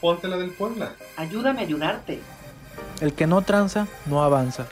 [0.00, 0.92] ponte la del Puebla.
[1.16, 2.20] Ayúdame a ayudarte.
[3.00, 4.68] El que no tranza, no avanza.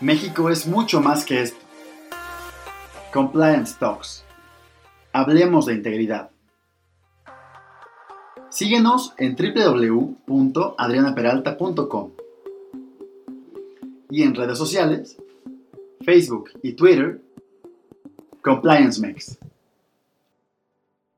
[0.00, 1.58] México es mucho más que esto.
[3.12, 4.24] Compliance Talks.
[5.12, 6.30] Hablemos de integridad.
[8.50, 12.10] Síguenos en www.adrianaperalta.com
[14.10, 15.16] y en redes sociales,
[16.04, 17.22] Facebook y Twitter,
[18.42, 19.38] Compliance Mix.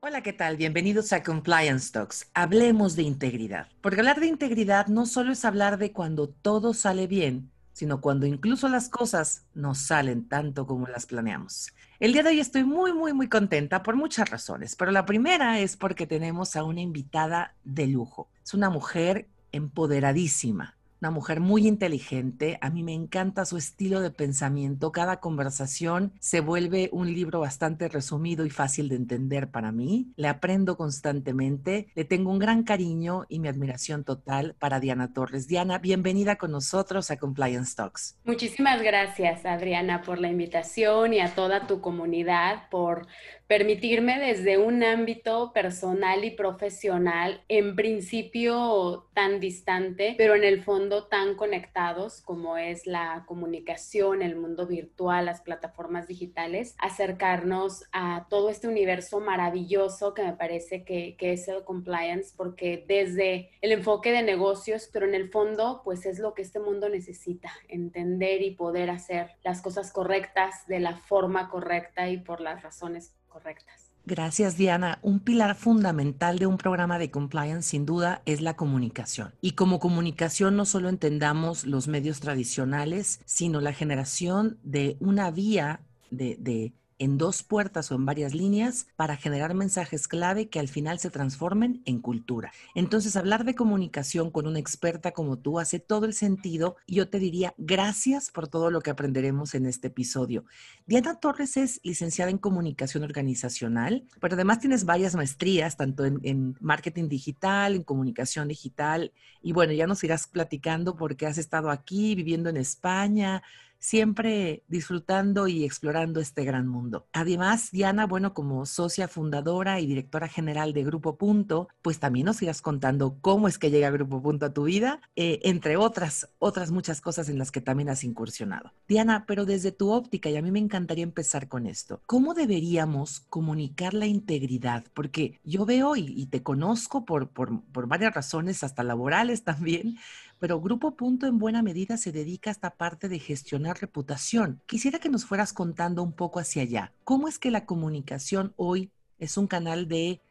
[0.09, 0.57] Hola, ¿qué tal?
[0.57, 2.31] Bienvenidos a Compliance Talks.
[2.33, 3.67] Hablemos de integridad.
[3.79, 8.25] Porque hablar de integridad no solo es hablar de cuando todo sale bien, sino cuando
[8.25, 11.75] incluso las cosas no salen tanto como las planeamos.
[11.99, 15.59] El día de hoy estoy muy, muy, muy contenta por muchas razones, pero la primera
[15.59, 18.31] es porque tenemos a una invitada de lujo.
[18.43, 24.11] Es una mujer empoderadísima, una mujer muy inteligente, a mí me encanta su estilo de
[24.11, 30.11] pensamiento, cada conversación se vuelve un libro bastante resumido y fácil de entender para mí,
[30.17, 35.47] le aprendo constantemente, le tengo un gran cariño y mi admiración total para Diana Torres.
[35.47, 38.17] Diana, bienvenida con nosotros a Compliance Talks.
[38.25, 43.07] Muchísimas gracias, Adriana, por la invitación y a toda tu comunidad por
[43.49, 51.07] permitirme desde un ámbito personal y profesional, en principio tan distante, pero en el fondo
[51.07, 58.51] tan conectados como es la comunicación, el mundo virtual, las plataformas digitales, acercarnos a todo
[58.51, 64.11] este universo maravilloso que me parece que, que es el compliance, porque desde el enfoque
[64.11, 68.51] de negocios, pero en el fondo, pues es lo que este mundo necesita, entender y
[68.51, 73.89] poder hacer las cosas correctas de la forma correcta y por las razones correctas.
[74.05, 74.97] Gracias, Diana.
[75.03, 79.33] Un pilar fundamental de un programa de compliance, sin duda, es la comunicación.
[79.39, 85.81] Y como comunicación no solo entendamos los medios tradicionales, sino la generación de una vía
[86.09, 90.67] de, de en dos puertas o en varias líneas para generar mensajes clave que al
[90.67, 92.51] final se transformen en cultura.
[92.75, 97.19] Entonces, hablar de comunicación con una experta como tú hace todo el sentido yo te
[97.19, 100.45] diría gracias por todo lo que aprenderemos en este episodio.
[100.85, 106.55] Diana Torres es licenciada en comunicación organizacional, pero además tienes varias maestrías, tanto en, en
[106.59, 109.11] marketing digital, en comunicación digital,
[109.41, 113.41] y bueno, ya nos irás platicando porque has estado aquí viviendo en España,
[113.79, 117.07] siempre disfrutando y explorando este gran mundo.
[117.13, 122.41] Además, Diana, bueno, como socia fundadora y directora general de Grupo Punto, pues también nos
[122.41, 126.71] irás contando cómo es que llega Grupo Punto a tu vida, eh, entre otras, otras
[126.71, 128.73] muchas cosas en las que también has incursionado.
[128.87, 133.21] Diana, pero desde tu óptica, y a mí me encantaría empezar con esto, ¿cómo deberíamos
[133.21, 134.83] comunicar la integridad?
[134.93, 139.97] Porque yo veo y, te conozco por, por varias razones, hasta laborales también,
[140.39, 144.61] pero Grupo Punto en buena medida se dedica a esta parte de gestionar reputación.
[144.65, 146.93] Quisiera que nos fueras contando un poco hacia allá.
[147.03, 148.89] ¿Cómo es que la comunicación hoy
[149.19, 150.21] es un canal de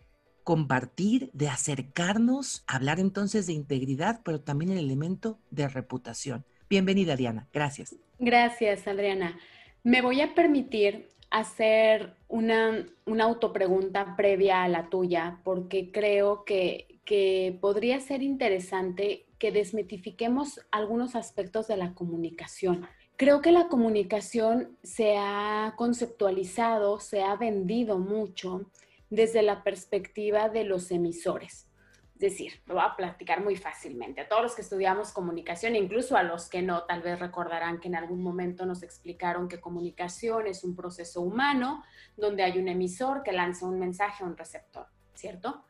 [0.44, 6.44] compartir, de acercarnos, hablar entonces de integridad, pero también el elemento de reputación?
[6.70, 7.46] Bienvenida, Diana.
[7.52, 7.94] Gracias.
[8.18, 9.38] Gracias, Adriana.
[9.84, 17.00] Me voy a permitir hacer una, una autopregunta previa a la tuya, porque creo que,
[17.04, 22.86] que podría ser interesante que desmitifiquemos algunos aspectos de la comunicación.
[23.16, 28.70] Creo que la comunicación se ha conceptualizado, se ha vendido mucho
[29.10, 31.68] desde la perspectiva de los emisores.
[32.14, 34.20] Es decir, lo voy a platicar muy fácilmente.
[34.20, 37.86] A todos los que estudiamos comunicación, incluso a los que no, tal vez recordarán que
[37.86, 41.84] en algún momento nos explicaron que comunicación es un proceso humano
[42.16, 45.64] donde hay un emisor que lanza un mensaje a un receptor, ¿cierto?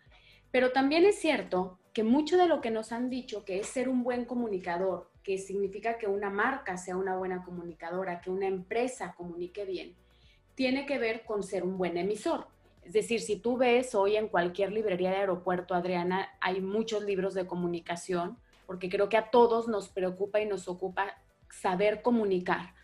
[0.50, 3.88] Pero también es cierto que mucho de lo que nos han dicho que es ser
[3.88, 9.16] un buen comunicador, que significa que una marca sea una buena comunicadora, que una empresa
[9.16, 9.96] comunique bien,
[10.54, 12.46] tiene que ver con ser un buen emisor.
[12.84, 17.34] Es decir, si tú ves hoy en cualquier librería de aeropuerto, Adriana, hay muchos libros
[17.34, 21.18] de comunicación, porque creo que a todos nos preocupa y nos ocupa
[21.50, 22.74] saber comunicar.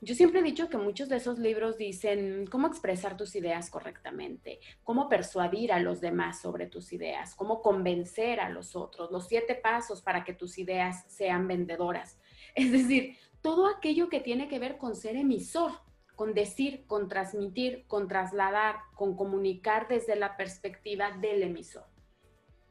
[0.00, 4.60] Yo siempre he dicho que muchos de esos libros dicen cómo expresar tus ideas correctamente,
[4.82, 9.54] cómo persuadir a los demás sobre tus ideas, cómo convencer a los otros, los siete
[9.54, 12.18] pasos para que tus ideas sean vendedoras.
[12.54, 15.72] Es decir, todo aquello que tiene que ver con ser emisor,
[16.14, 21.86] con decir, con transmitir, con trasladar, con comunicar desde la perspectiva del emisor.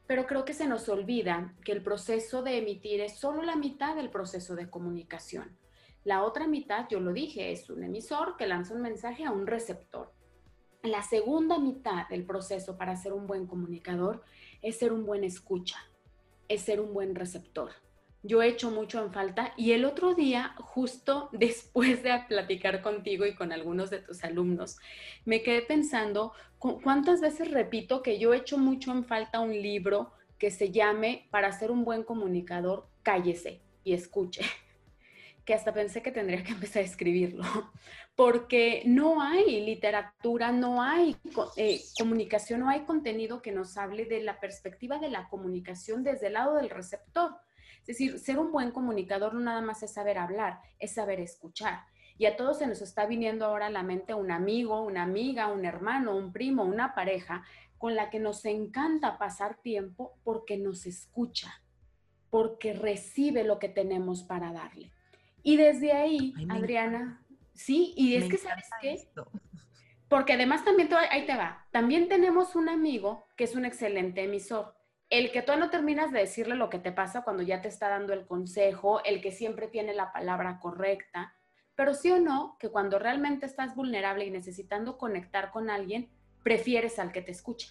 [0.06, 3.94] Pero creo que se nos olvida que el proceso de emitir es solo la mitad
[3.96, 5.56] del proceso de comunicación.
[6.04, 9.46] La otra mitad, yo lo dije, es un emisor que lanza un mensaje a un
[9.46, 10.12] receptor.
[10.82, 14.22] La segunda mitad del proceso para ser un buen comunicador
[14.60, 15.78] es ser un buen escucha,
[16.46, 17.70] es ser un buen receptor.
[18.22, 23.24] Yo he hecho mucho en falta y el otro día, justo después de platicar contigo
[23.24, 24.76] y con algunos de tus alumnos,
[25.24, 30.12] me quedé pensando cuántas veces repito que yo he hecho mucho en falta un libro
[30.38, 34.42] que se llame, para ser un buen comunicador, cállese y escuche
[35.44, 37.44] que hasta pensé que tendría que empezar a escribirlo,
[38.16, 41.16] porque no hay literatura, no hay
[41.56, 46.28] eh, comunicación, no hay contenido que nos hable de la perspectiva de la comunicación desde
[46.28, 47.32] el lado del receptor.
[47.80, 51.80] Es decir, ser un buen comunicador no nada más es saber hablar, es saber escuchar.
[52.16, 55.48] Y a todos se nos está viniendo ahora a la mente un amigo, una amiga,
[55.48, 57.44] un hermano, un primo, una pareja
[57.76, 61.62] con la que nos encanta pasar tiempo porque nos escucha,
[62.30, 64.92] porque recibe lo que tenemos para darle.
[65.44, 69.08] Y desde ahí, Adriana, sí, y es que sabes qué,
[70.08, 74.74] porque además también, ahí te va, también tenemos un amigo que es un excelente emisor.
[75.10, 77.90] El que tú no terminas de decirle lo que te pasa cuando ya te está
[77.90, 81.34] dando el consejo, el que siempre tiene la palabra correcta,
[81.74, 86.08] pero sí o no, que cuando realmente estás vulnerable y necesitando conectar con alguien,
[86.42, 87.68] prefieres al que te escucha,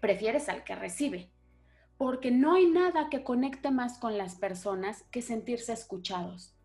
[0.00, 1.30] prefieres al que recibe,
[1.96, 6.55] porque no hay nada que conecte más con las personas que sentirse escuchados.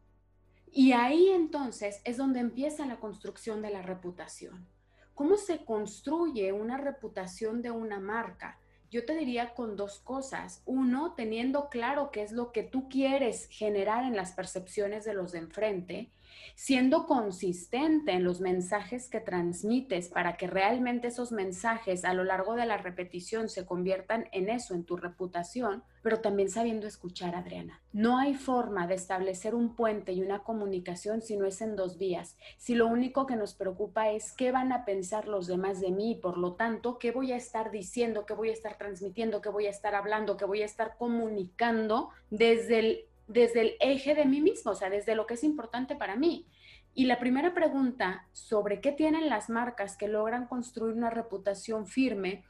[0.72, 4.68] Y ahí entonces es donde empieza la construcción de la reputación.
[5.14, 8.58] ¿Cómo se construye una reputación de una marca?
[8.90, 10.64] Yo te diría con dos cosas.
[10.66, 15.34] Uno, teniendo claro qué es lo que tú quieres generar en las percepciones de los
[15.34, 16.12] de enfrente
[16.56, 22.56] siendo consistente en los mensajes que transmites para que realmente esos mensajes a lo largo
[22.56, 27.82] de la repetición se conviertan en eso, en tu reputación, pero también sabiendo escuchar, Adriana.
[27.94, 31.98] No hay forma de establecer un puente y una comunicación si no es en dos
[31.98, 35.92] vías, si lo único que nos preocupa es qué van a pensar los demás de
[35.92, 39.50] mí, por lo tanto, qué voy a estar diciendo, qué voy a estar transmitiendo, qué
[39.50, 44.26] voy a estar hablando, qué voy a estar comunicando desde el desde el eje de
[44.26, 46.48] mí mismo, o sea, desde lo que es importante para mí.
[46.94, 52.44] Y la primera pregunta sobre qué tienen las marcas que logran construir una reputación firme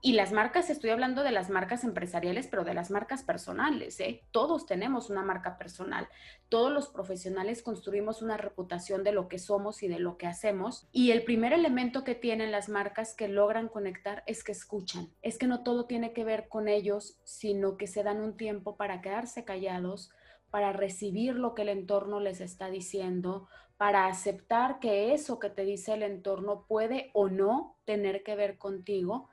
[0.00, 3.98] y las marcas, estoy hablando de las marcas empresariales, pero de las marcas personales.
[3.98, 4.22] ¿eh?
[4.30, 6.08] Todos tenemos una marca personal.
[6.48, 10.86] Todos los profesionales construimos una reputación de lo que somos y de lo que hacemos.
[10.92, 15.10] Y el primer elemento que tienen las marcas que logran conectar es que escuchan.
[15.20, 18.76] Es que no todo tiene que ver con ellos, sino que se dan un tiempo
[18.76, 20.12] para quedarse callados,
[20.50, 25.64] para recibir lo que el entorno les está diciendo, para aceptar que eso que te
[25.64, 29.28] dice el entorno puede o no tener que ver contigo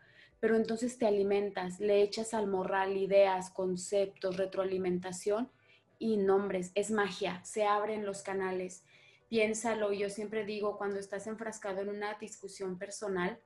[0.46, 5.50] pero entonces te alimentas, le echas al morral ideas, conceptos, retroalimentación
[5.98, 6.72] y nombres.
[6.76, 8.84] Es magia, se abren los canales.
[9.28, 13.40] Piénsalo, yo siempre digo, cuando estás enfrascado en una discusión personal,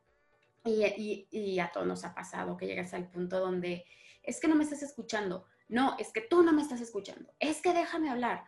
[0.65, 3.85] y, y, a todos nos ha pasado que llegas al punto donde
[4.21, 7.61] es que no me estás escuchando, no, es que tú no me estás escuchando, es
[7.61, 8.43] que déjame hablar.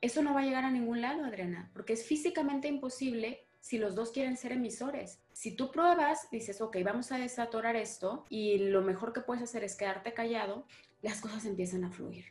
[0.00, 3.94] Eso no va a llegar a ningún lado, Adriana, porque es físicamente imposible si los
[3.94, 5.20] dos quieren ser emisores.
[5.32, 9.64] Si tú pruebas, dices, ok, vamos a desatorar esto y lo mejor que puedes hacer
[9.64, 10.64] es quedarte callado,
[11.02, 12.26] las cosas empiezan a fluir.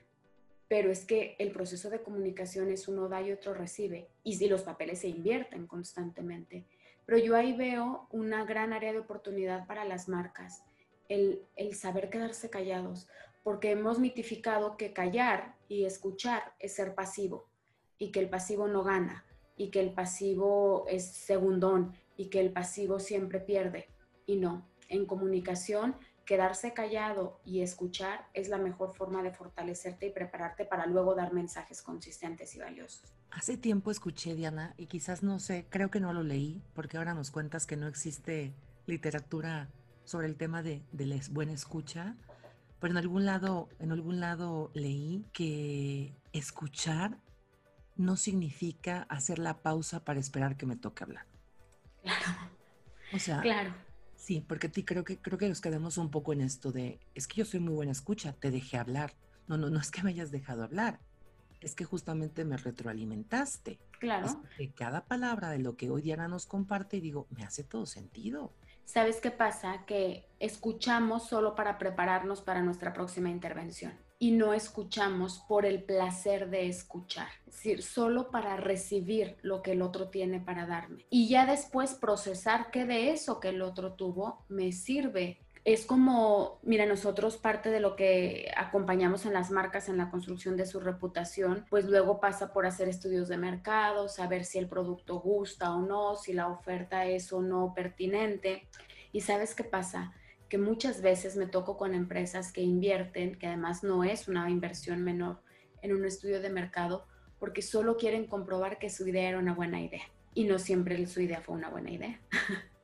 [0.67, 4.47] Pero es que el proceso de comunicación es uno da y otro recibe y si
[4.47, 6.65] los papeles se invierten constantemente.
[7.05, 10.63] Pero yo ahí veo una gran área de oportunidad para las marcas,
[11.09, 13.07] el, el saber quedarse callados,
[13.45, 17.47] porque hemos mitificado que callar y escuchar es ser pasivo
[17.99, 19.23] y que el pasivo no gana
[19.55, 23.87] y que el pasivo es segundón y que el pasivo siempre pierde.
[24.25, 25.95] Y no, en comunicación,
[26.25, 31.31] quedarse callado y escuchar es la mejor forma de fortalecerte y prepararte para luego dar
[31.31, 33.13] mensajes consistentes y valiosos.
[33.29, 37.13] Hace tiempo escuché, Diana, y quizás no sé, creo que no lo leí, porque ahora
[37.13, 38.55] nos cuentas que no existe
[38.87, 39.69] literatura
[40.03, 42.15] sobre el tema de, de la buena escucha,
[42.85, 47.17] pero en algún lado, en algún lado leí que escuchar
[47.95, 51.25] no significa hacer la pausa para esperar que me toque hablar.
[52.03, 52.51] Claro.
[53.11, 53.73] O sea, claro.
[54.15, 57.25] Sí, porque ti creo que creo que nos quedamos un poco en esto de es
[57.25, 59.15] que yo soy muy buena escucha, te dejé hablar.
[59.47, 60.99] No, no, no es que me hayas dejado hablar.
[61.61, 63.79] Es que justamente me retroalimentaste.
[63.99, 64.43] Claro.
[64.57, 68.53] que cada palabra de lo que hoy Diana nos comparte, digo, me hace todo sentido.
[68.85, 69.83] ¿Sabes qué pasa?
[69.85, 76.49] Que escuchamos solo para prepararnos para nuestra próxima intervención y no escuchamos por el placer
[76.49, 81.27] de escuchar, es decir, solo para recibir lo que el otro tiene para darme y
[81.27, 85.44] ya después procesar qué de eso que el otro tuvo me sirve.
[85.65, 90.55] Es como, mira, nosotros parte de lo que acompañamos en las marcas en la construcción
[90.55, 95.19] de su reputación, pues luego pasa por hacer estudios de mercado, saber si el producto
[95.19, 98.67] gusta o no, si la oferta es o no pertinente.
[99.11, 100.13] ¿Y sabes qué pasa?
[100.49, 105.03] que muchas veces me toco con empresas que invierten, que además no es una inversión
[105.03, 105.41] menor,
[105.81, 107.05] en un estudio de mercado,
[107.39, 110.03] porque solo quieren comprobar que su idea era una buena idea.
[110.33, 112.19] Y no siempre su idea fue una buena idea.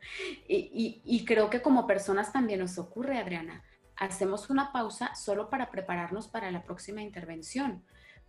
[0.47, 3.63] y, creo que como personas también nos ocurre, Adriana.
[3.95, 7.83] hacemos una pausa solo para prepararnos para la próxima intervención,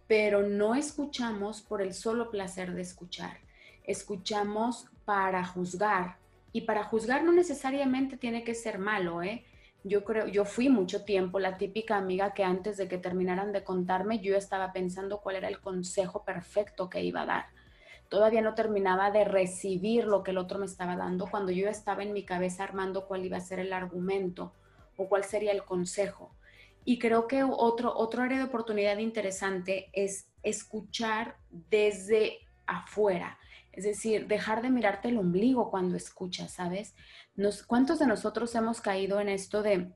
[0.06, 3.38] pero no escuchamos por el solo placer de escuchar.
[3.84, 6.18] Escuchamos para juzgar
[6.52, 9.44] y para juzgar no necesariamente tiene que ser malo, ¿eh?
[9.84, 13.64] Yo creo, yo fui mucho tiempo la típica amiga que antes de que terminaran de
[13.64, 17.46] contarme, yo estaba pensando cuál era el consejo perfecto que iba a dar.
[18.12, 22.02] Todavía no terminaba de recibir lo que el otro me estaba dando cuando yo estaba
[22.02, 24.52] en mi cabeza armando cuál iba a ser el argumento
[24.98, 26.36] o cuál sería el consejo.
[26.84, 33.38] Y creo que otro, otro área de oportunidad interesante es escuchar desde afuera.
[33.72, 36.94] Es decir, dejar de mirarte el ombligo cuando escuchas, ¿sabes?
[37.66, 39.90] ¿Cuántos de nosotros hemos caído en esto de,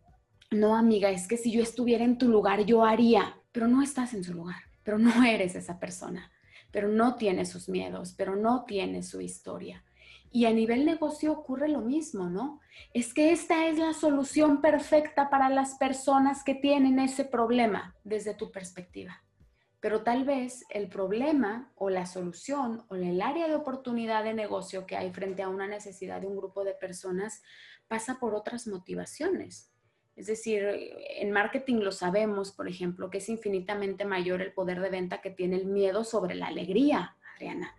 [0.51, 4.15] no amiga, es que si yo estuviera en tu lugar, yo haría, pero no estás
[4.15, 6.33] en su lugar, pero no eres esa persona,
[6.77, 9.83] pero no tienes sus miedos, pero no tienes su historia.
[10.31, 12.61] Y a nivel negocio ocurre lo mismo, ¿no?
[12.93, 18.35] Es que esta es la solución perfecta para las personas que tienen ese problema desde
[18.35, 19.25] tu perspectiva.
[19.81, 24.85] Pero tal vez el problema o la solución o el área de oportunidad de negocio
[24.85, 27.43] que hay frente a una necesidad de un grupo de personas
[27.89, 29.73] pasa por otras motivaciones.
[30.17, 30.67] Es decir,
[31.21, 35.31] en marketing lo sabemos, por ejemplo, que es infinitamente mayor el poder de venta que
[35.31, 37.77] tiene el miedo sobre la alegría, Adriana.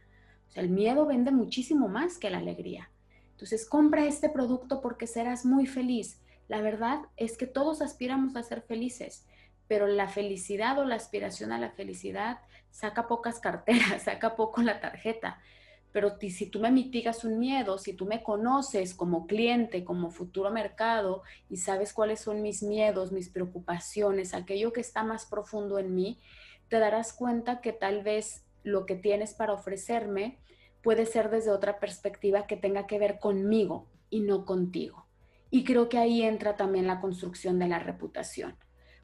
[0.47, 2.91] O sea, el miedo vende muchísimo más que la alegría.
[3.31, 6.21] Entonces, compra este producto porque serás muy feliz.
[6.47, 9.25] La verdad es que todos aspiramos a ser felices
[9.67, 12.39] pero la felicidad o la aspiración a la felicidad
[12.71, 15.39] saca pocas carteras, saca poco la tarjeta.
[15.97, 20.51] Pero si tú me mitigas un miedo, si tú me conoces como cliente, como futuro
[20.51, 25.95] mercado y sabes cuáles son mis miedos, mis preocupaciones, aquello que está más profundo en
[25.95, 26.19] mí,
[26.67, 30.37] te darás cuenta que tal vez lo que tienes para ofrecerme
[30.83, 35.07] puede ser desde otra perspectiva que tenga que ver conmigo y no contigo.
[35.49, 38.55] Y creo que ahí entra también la construcción de la reputación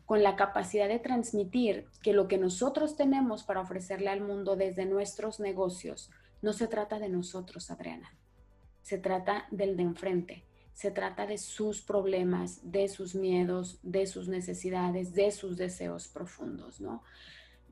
[0.06, 4.86] con la capacidad de transmitir que lo que nosotros tenemos para ofrecerle al mundo desde
[4.86, 6.12] nuestros negocios
[6.44, 8.16] no se trata de nosotros, Adriana.
[8.82, 10.44] Se trata del de enfrente.
[10.74, 16.82] Se trata de sus problemas, de sus miedos, de sus necesidades, de sus deseos profundos,
[16.82, 17.02] ¿no?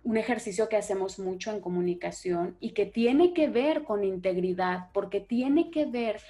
[0.03, 5.19] Un ejercicio que hacemos mucho en comunicación y que tiene que ver con integridad, porque
[5.19, 6.21] tiene que ver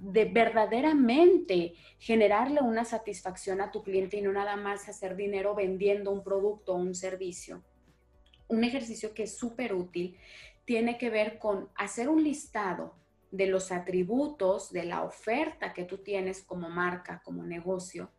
[0.00, 6.10] de verdaderamente generarle una satisfacción a tu cliente y no nada más hacer dinero vendiendo
[6.10, 7.62] un producto o un servicio.
[8.48, 10.16] Un ejercicio que es súper útil
[10.68, 12.92] tiene que ver con hacer un listado
[13.30, 18.10] de los atributos de la oferta que tú tienes como marca, como negocio.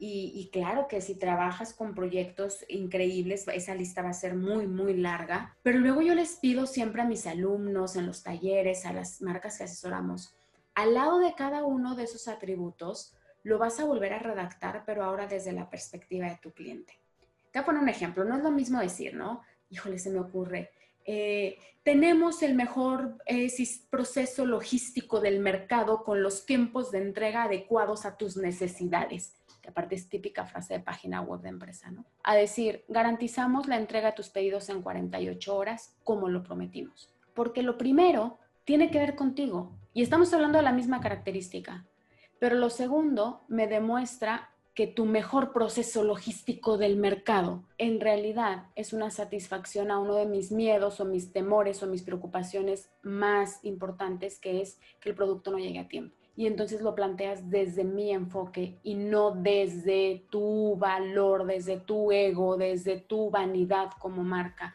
[0.00, 4.94] Y, claro que si trabajas con proyectos increíbles, esa lista va a ser muy, muy
[4.94, 5.56] larga.
[5.62, 9.58] Pero luego yo les pido siempre a mis alumnos en los talleres, a las marcas
[9.58, 10.34] que asesoramos,
[10.74, 15.04] al lado de cada uno de esos atributos, lo vas a volver a redactar, pero
[15.04, 16.94] ahora desde la perspectiva de tu cliente.
[17.52, 18.24] Te voy a poner un ejemplo.
[18.24, 19.42] No es lo mismo decir, ¿no?
[19.70, 20.72] Híjole, se me ocurre.
[21.04, 23.50] Eh, tenemos el mejor eh,
[23.90, 29.36] proceso logístico del mercado con los tiempos de entrega adecuados a tus necesidades.
[29.60, 32.04] Que aparte es típica frase de página web de empresa, ¿no?
[32.24, 37.12] A decir, garantizamos la entrega de tus pedidos en 48 horas como lo prometimos.
[37.34, 39.72] Porque lo primero tiene que ver contigo.
[39.94, 41.84] Y estamos hablando de la misma característica.
[42.38, 48.92] Pero lo segundo me demuestra que tu mejor proceso logístico del mercado en realidad es
[48.92, 54.38] una satisfacción a uno de mis miedos o mis temores o mis preocupaciones más importantes,
[54.38, 56.16] que es que el producto no llegue a tiempo.
[56.34, 62.56] Y entonces lo planteas desde mi enfoque y no desde tu valor, desde tu ego,
[62.56, 64.74] desde tu vanidad como marca.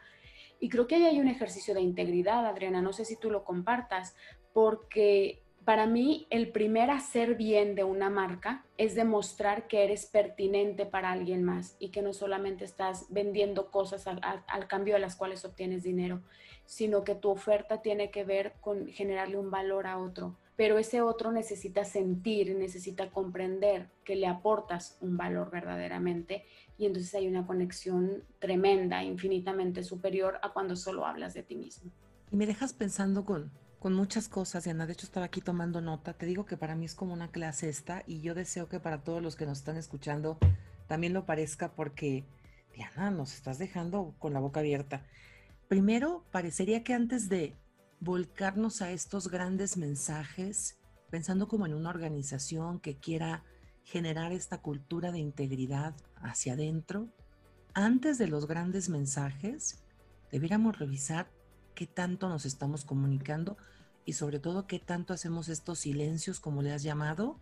[0.60, 3.42] Y creo que ahí hay un ejercicio de integridad, Adriana, no sé si tú lo
[3.44, 4.14] compartas,
[4.52, 10.86] porque para mí el primer hacer bien de una marca es demostrar que eres pertinente
[10.86, 15.44] para alguien más y que no solamente estás vendiendo cosas al cambio de las cuales
[15.44, 16.22] obtienes dinero,
[16.64, 20.38] sino que tu oferta tiene que ver con generarle un valor a otro.
[20.56, 26.46] Pero ese otro necesita sentir, necesita comprender que le aportas un valor verdaderamente
[26.78, 31.92] y entonces hay una conexión tremenda, infinitamente superior a cuando solo hablas de ti mismo.
[32.32, 34.86] Y me dejas pensando con, con muchas cosas, Diana.
[34.86, 36.12] De hecho, estaba aquí tomando nota.
[36.12, 39.02] Te digo que para mí es como una clase esta y yo deseo que para
[39.02, 40.38] todos los que nos están escuchando
[40.86, 42.24] también lo parezca porque,
[42.74, 45.04] Diana, nos estás dejando con la boca abierta.
[45.68, 47.54] Primero, parecería que antes de
[48.00, 50.78] volcarnos a estos grandes mensajes,
[51.10, 53.44] pensando como en una organización que quiera
[53.84, 57.08] generar esta cultura de integridad hacia adentro,
[57.74, 59.82] antes de los grandes mensajes,
[60.32, 61.30] debiéramos revisar
[61.78, 63.56] qué tanto nos estamos comunicando
[64.04, 67.38] y sobre todo qué tanto hacemos estos silencios, como le has llamado,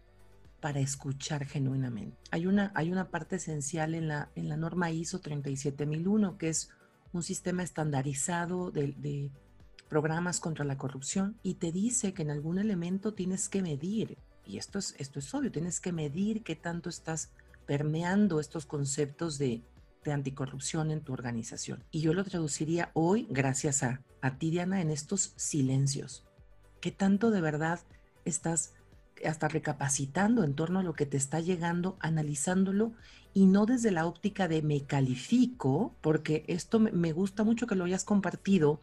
[0.60, 2.18] para escuchar genuinamente.
[2.30, 6.68] Hay una, hay una parte esencial en la, en la norma ISO 37001, que es
[7.14, 9.30] un sistema estandarizado de,
[9.88, 14.58] programas contra la corrupción y te dice que en algún elemento tienes que medir, y
[14.58, 17.30] esto es, esto es obvio, tienes que medir qué tanto estás
[17.64, 19.62] permeando estos conceptos de,
[20.06, 21.84] de anticorrupción en tu organización.
[21.90, 26.24] Y yo lo traduciría hoy, gracias a, a ti, Diana, en estos silencios.
[26.80, 27.80] ¿Qué tanto de verdad
[28.24, 28.72] estás
[29.24, 32.92] hasta recapacitando en torno a lo que te está llegando, analizándolo
[33.32, 37.84] y no desde la óptica de me califico, porque esto me gusta mucho que lo
[37.84, 38.80] hayas compartido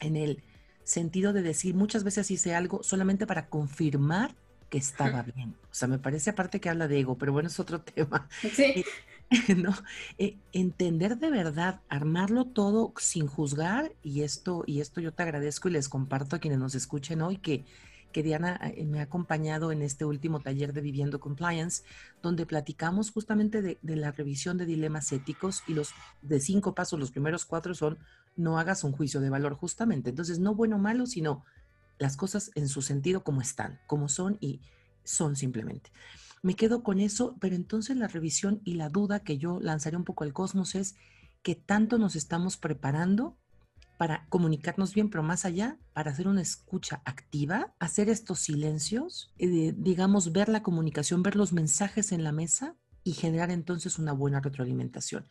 [0.00, 0.42] en el
[0.82, 4.34] sentido de decir muchas veces hice algo solamente para confirmar
[4.70, 5.54] que estaba bien.
[5.64, 8.28] O sea, me parece aparte que habla de ego, pero bueno, es otro tema.
[8.54, 8.84] Sí.
[9.56, 9.74] ¿no?
[10.18, 15.68] Eh, entender de verdad, armarlo todo sin juzgar, y esto, y esto yo te agradezco
[15.68, 17.64] y les comparto a quienes nos escuchen hoy que
[18.12, 21.84] que Diana eh, me ha acompañado en este último taller de Viviendo Compliance,
[22.22, 25.90] donde platicamos justamente de, la revisión de dilemas éticos y los
[26.22, 27.98] de cinco pasos, los primeros cuatro son
[28.36, 30.10] no hagas un juicio de valor justamente.
[30.10, 31.44] Entonces, no bueno o malo, sino
[31.98, 34.60] las cosas en su sentido como están, como son y
[35.04, 35.90] son simplemente.
[36.42, 40.04] Me quedo con eso, pero entonces la revisión y la duda que yo lanzaré un
[40.04, 40.96] poco al cosmos es
[41.42, 43.36] que tanto nos estamos preparando
[43.98, 49.74] para comunicarnos bien, pero más allá, para hacer una escucha activa, hacer estos silencios, eh,
[49.76, 54.40] digamos, ver la comunicación, ver los mensajes en la mesa y generar entonces una buena
[54.40, 55.26] retroalimentación.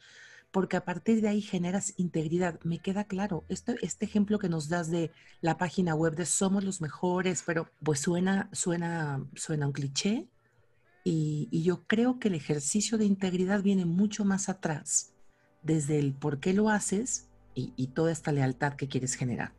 [0.52, 2.60] Porque a partir de ahí generas integridad.
[2.64, 5.12] Me queda claro, este, este ejemplo que nos das de
[5.42, 10.28] la página web de somos los mejores, pero pues suena, suena, suena un cliché.
[11.04, 15.14] Y, yo creo que el ejercicio de integridad viene mucho más atrás,
[15.64, 19.54] desde el por qué lo haces y, toda esta lealtad que quieres generar.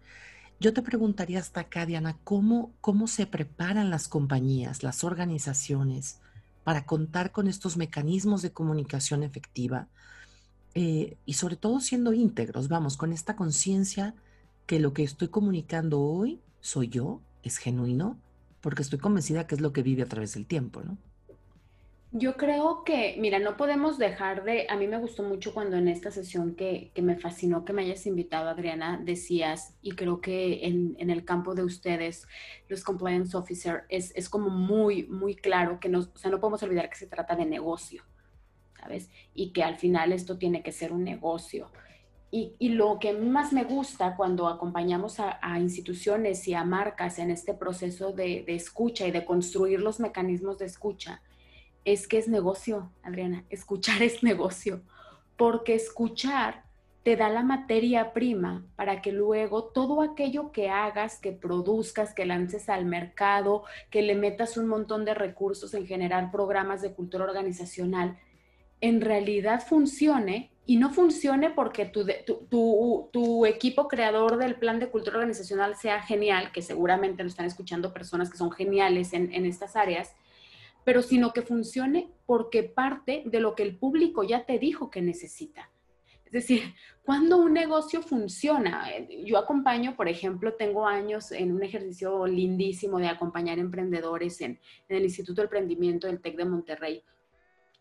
[0.59, 6.21] Yo te preguntaría hasta acá, Diana, ¿cómo, ¿cómo se preparan las compañías, las organizaciones
[6.65, 9.89] para contar con estos mecanismos de comunicación efectiva?
[10.75, 14.15] Eh, y sobre todo siendo íntegros, vamos, con esta conciencia
[14.67, 18.19] que lo que estoy comunicando hoy soy yo, es genuino,
[18.61, 20.99] porque estoy convencida que es lo que vive a través del tiempo, ¿no?
[22.13, 25.87] Yo creo que, mira, no podemos dejar de, a mí me gustó mucho cuando en
[25.87, 30.97] esta sesión que, me fascinó que me hayas invitado, Adriana, decías, y creo que en,
[30.99, 32.27] el campo de ustedes,
[32.69, 36.65] los compliance officer, es, es, como muy, muy claro que no, o sea, no podemos
[36.65, 38.03] olvidar que se trata de negocio,
[38.81, 39.09] ¿sabes?
[39.33, 41.71] Y que al final esto tiene que ser un negocio.
[42.33, 47.21] Y, y lo que más me gusta cuando acompañamos a, a, instituciones y a marcas
[47.21, 51.23] en este proceso de, de escucha y de construir los mecanismos de escucha,
[51.85, 53.45] es que es negocio, Adriana.
[53.51, 54.83] Escuchar es negocio,
[55.37, 56.65] porque escuchar
[57.03, 62.27] te da la materia prima para que luego todo aquello que hagas, que produzcas, que
[62.27, 67.25] lances al mercado, que le metas un montón de recursos en generar programas de cultura
[67.25, 68.19] organizacional,
[68.83, 75.77] en realidad funcione y no funcione porque tu, equipo creador del plan de cultura organizacional
[75.77, 80.15] sea genial, que seguramente nos están escuchando personas que son geniales en, en estas áreas,
[80.85, 85.03] pero sino que funcione porque parte de lo que el público ya te dijo que
[85.03, 85.71] necesita.
[86.25, 86.63] Es decir,
[87.05, 92.99] cuando un negocio funciona, eh, yo acompaño, por ejemplo, tengo años en un ejercicio lindísimo
[92.99, 97.03] de acompañar emprendedores en, el Instituto de Emprendimiento del TEC de Monterrey.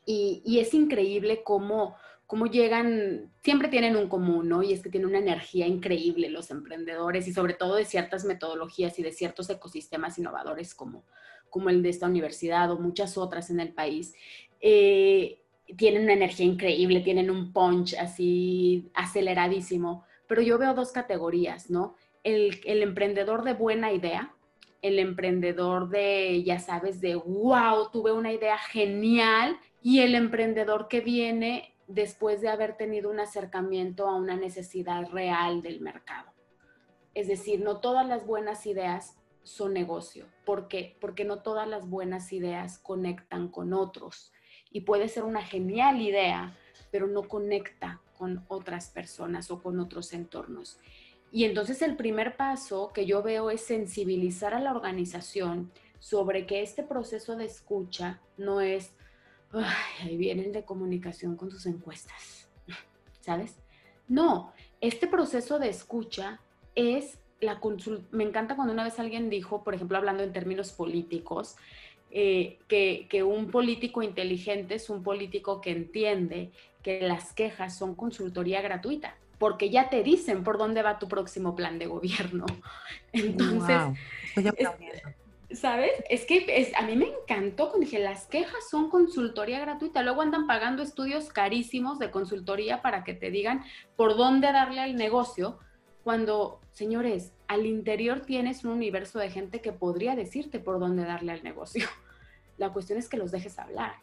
[0.06, 4.64] Y, y es increíble cómo, cómo llegan, siempre tienen un común, ¿no?
[4.64, 8.98] Y es que tienen una energía increíble los emprendedores y sobre todo de ciertas metodologías
[8.98, 11.06] y de ciertos ecosistemas innovadores como,
[11.50, 14.14] como el de esta universidad o muchas otras en el país,
[14.62, 15.42] eh,
[15.78, 21.96] tienen una energía increíble, tienen un punch así aceleradísimo, pero yo veo dos categorías, ¿no?
[22.24, 24.34] El, el emprendedor de buena idea,
[24.82, 31.02] el emprendedor de, ya sabes, de wow, tuve una idea genial, y el emprendedor que
[31.02, 36.32] viene después de haber tenido un acercamiento a una necesidad real del mercado.
[37.14, 39.18] Es decir, no todas las buenas ideas
[39.50, 40.28] son negocio.
[40.46, 40.96] ¿Por qué?
[41.02, 44.32] Porque no todas las buenas ideas conectan con otros.
[44.72, 46.56] Y puede ser una genial idea,
[46.92, 50.80] pero no conecta con otras personas o con otros entornos.
[51.32, 56.62] Y entonces el primer paso que yo veo es sensibilizar a la organización sobre que
[56.62, 58.94] este proceso de escucha no es,
[60.02, 62.48] ahí vienen de comunicación con sus encuestas,
[63.22, 63.58] ¿sabes?
[64.08, 66.40] No, este proceso de escucha
[66.76, 67.60] es la
[68.12, 71.56] me encanta cuando una vez alguien dijo, por ejemplo, hablando en términos políticos,
[72.12, 77.96] eh, que, que, un político inteligente es un político que entiende que las quejas son
[77.96, 82.46] consultoría gratuita, porque ya te dicen por dónde va tu próximo plan de gobierno.
[83.14, 83.78] Entonces,
[85.52, 85.92] ¿Sabes?
[86.10, 90.04] Es que a mí me encantó cuando dije, las quejas son consultoría gratuita.
[90.04, 93.64] Luego andan pagando estudios carísimos de consultoría para que te digan
[93.96, 95.58] por dónde darle al negocio,
[96.04, 101.32] cuando, señores, al interior tienes un universo de gente que podría decirte por dónde darle
[101.32, 101.88] al negocio.
[102.58, 103.94] La cuestión es que los dejes hablar.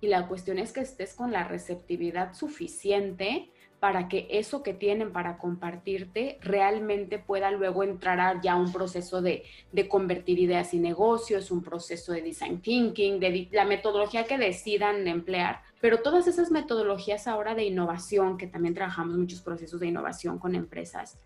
[0.00, 5.12] Y la cuestión es que estés con la receptividad suficiente para que eso que tienen
[5.12, 9.44] para compartirte realmente pueda luego entrar a ya un proceso de,
[9.88, 15.62] convertir ideas y negocios, un proceso de design thinking, de la metodología que decidan emplear.
[15.80, 20.54] Pero todas esas metodologías ahora de innovación, que también trabajamos muchos procesos de innovación con
[20.54, 21.18] empresas,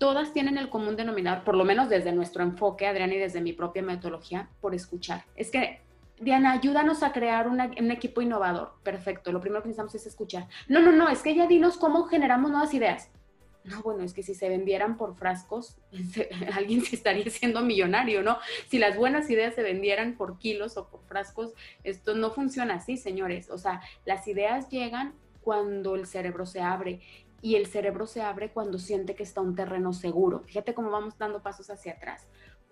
[0.00, 3.52] todas tienen el común denominador, por lo menos desde nuestro enfoque, Adrián, y desde mi
[3.52, 5.26] propia metodología, por escuchar.
[5.36, 5.82] Es que
[6.18, 8.72] Diana, ayúdanos a crear un equipo innovador.
[8.82, 10.48] Perfecto, lo primero que necesitamos es escuchar.
[10.68, 13.10] No, no, no, es que ya dinos cómo generamos nuevas ideas.
[13.62, 15.76] No, bueno, es que si se vendieran por frascos,
[16.54, 18.38] alguien se estaría siendo millonario, ¿no?
[18.68, 21.52] Si las buenas ideas se vendieran por kilos o por frascos,
[21.84, 23.50] esto no funciona así, señores.
[23.50, 27.00] O sea, las ideas llegan cuando el cerebro se abre
[27.42, 30.40] y el cerebro se abre cuando siente que está un terreno seguro.
[30.40, 32.26] Fíjate cómo vamos dando pasos hacia atrás.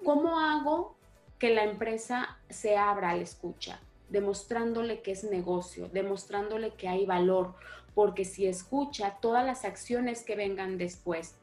[0.05, 0.97] ¿Cómo hago
[1.39, 7.07] que la empresa se abra a la escucha, demostrándole que es negocio, demostrándole que hay
[7.07, 7.55] valor,
[7.95, 11.37] porque si escucha todas las acciones que vengan después,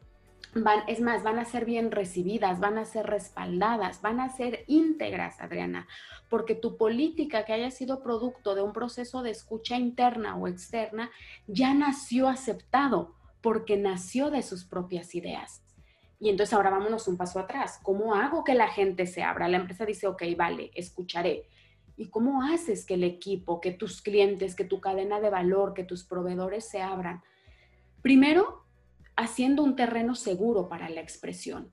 [0.88, 5.42] es más, van a ser bien recibidas, van a ser respaldadas, van a ser íntegras,
[5.42, 5.88] Adriana,
[6.30, 11.12] porque tu política que haya sido producto de un proceso de escucha interna o externa
[11.48, 15.62] ya nació aceptado, porque nació de sus propias ideas.
[16.20, 17.80] Y entonces ahora vámonos un paso atrás.
[17.84, 19.50] ¿Cómo hago que la gente se abra?
[19.50, 21.50] La empresa dice, ok, vale, escucharé.
[21.98, 25.84] ¿Y cómo haces que el equipo, que tus clientes, que tu cadena de valor, que
[25.84, 27.22] tus proveedores se abran?
[28.02, 28.65] Primero,
[29.16, 31.72] haciendo un terreno seguro para la expresión.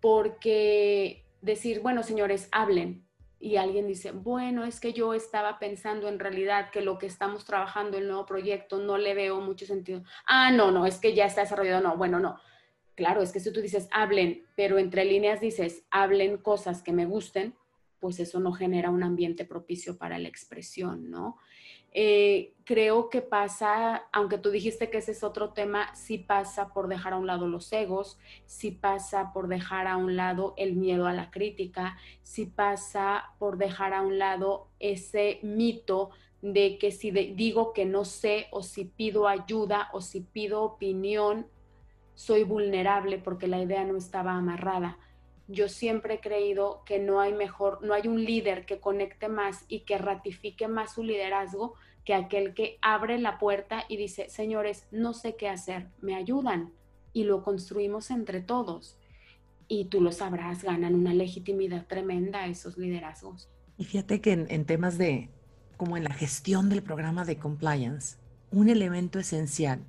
[0.00, 3.06] Porque decir, bueno, señores, hablen.
[3.40, 7.44] Y alguien dice, bueno, es que yo estaba pensando en realidad que lo que estamos
[7.44, 10.02] trabajando, el nuevo proyecto, no le veo mucho sentido.
[10.26, 11.82] Ah, no, no, es que ya está desarrollado.
[11.82, 12.38] No, bueno, no
[12.94, 17.06] claro, es que si tú dices hablen, pero entre líneas dices hablen cosas que me
[17.06, 17.54] gusten,
[18.00, 21.38] pues eso no genera un ambiente propicio para la expresión, ¿no?
[21.96, 26.88] Eh, creo que pasa, aunque tú dijiste que ese es otro tema, sí pasa por
[26.88, 31.06] dejar a un lado los egos, sí pasa por dejar a un lado el miedo
[31.06, 36.10] a la crítica, sí pasa por dejar a un lado ese mito
[36.42, 41.46] de que si digo que no sé o si pido ayuda o si pido opinión,
[42.14, 44.98] soy vulnerable porque la idea no estaba amarrada.
[45.46, 49.64] Yo siempre he creído que no hay mejor, no hay un líder que conecte más
[49.68, 54.86] y que ratifique más su liderazgo que aquel que abre la puerta y dice, señores,
[54.90, 56.72] no sé qué hacer, me ayudan
[57.12, 58.98] y lo construimos entre todos.
[59.68, 63.48] Y tú lo sabrás, ganan una legitimidad tremenda esos liderazgos.
[63.78, 65.30] Y fíjate que en, en temas de,
[65.76, 68.18] como en la gestión del programa de compliance,
[68.50, 69.80] un elemento esencial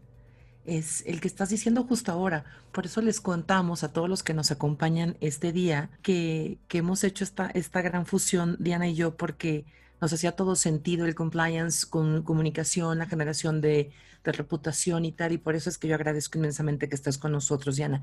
[0.66, 2.46] es el que estás diciendo justo ahora.
[2.72, 7.24] Por eso les contamos a todos los que nos acompañan este día que, hemos hecho
[7.24, 9.66] esta, esta gran fusión, Diana y yo, porque
[10.02, 13.92] nos hacía todo sentido el compliance con comunicación, la generación de,
[14.24, 17.76] reputación y tal, y por eso es que yo agradezco inmensamente que estés con nosotros,
[17.76, 18.02] Diana.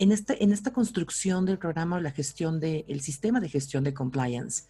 [0.00, 3.94] En, este, en esta construcción del programa o la gestión del sistema de gestión de
[3.94, 4.64] compliance,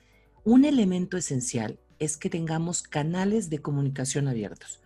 [0.45, 4.81] un elemento esencial es que tengamos canales de comunicación abiertos.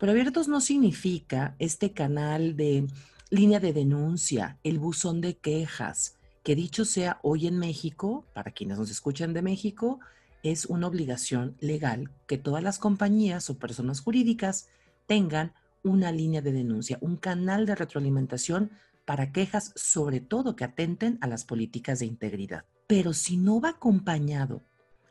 [0.00, 2.86] Pero abiertos no significa este canal de
[3.28, 8.78] línea de denuncia, el buzón de quejas, que dicho sea hoy en México, para quienes
[8.78, 10.00] nos escuchan de México,
[10.42, 14.68] es una obligación legal que todas las compañías o personas jurídicas
[15.06, 15.52] tengan
[15.84, 18.70] una línea de denuncia, un canal de retroalimentación
[19.04, 22.64] para quejas, sobre todo que atenten a las políticas de integridad.
[22.86, 24.62] Pero si no va acompañado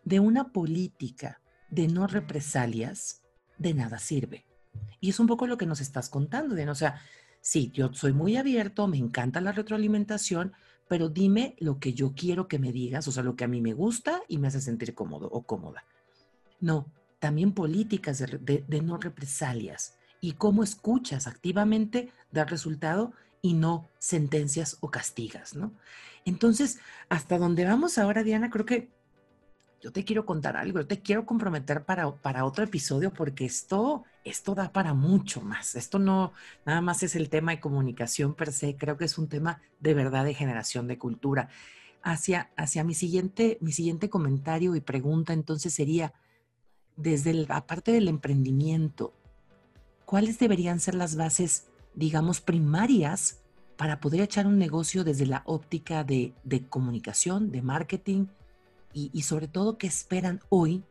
[0.04, 3.21] de una política de no represalias,
[3.60, 4.49] de nada sirve.
[5.02, 6.72] Y es un poco lo que nos estás contando, Diana.
[6.72, 7.02] O sea,
[7.42, 10.54] sí, yo soy muy abierto, me encanta la retroalimentación,
[10.88, 13.62] pero dime lo que yo quiero que me digas, o sea, lo que a mí
[13.62, 15.84] me gusta y me hace sentir cómodo o cómoda.
[16.60, 16.88] No,
[17.20, 24.78] también políticas de, de no represalias y cómo escuchas activamente dar resultado y no sentencias
[24.82, 25.72] o castigas, ¿no?
[26.26, 28.90] Entonces, hasta donde vamos ahora, Diana, creo que
[29.82, 34.04] yo te quiero contar algo, yo te quiero comprometer para, para otro episodio porque esto,
[34.26, 35.76] esto da para mucho más.
[35.76, 36.34] Esto no
[36.65, 39.94] nada más es el tema de comunicación per se, creo que es un tema de
[39.94, 41.50] verdad de generación de cultura.
[42.02, 46.13] Hacia, hacia mi, siguiente, mi siguiente comentario y pregunta entonces sería,
[46.96, 49.13] desde el, aparte del emprendimiento,
[50.06, 53.42] ¿cuáles deberían ser las bases, digamos, primarias
[53.78, 58.28] para poder echar un negocio desde la óptica de, de comunicación, de marketing,
[58.93, 60.84] y, sobre todo qué esperan hoy